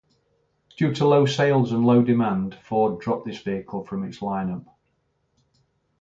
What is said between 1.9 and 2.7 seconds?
demand,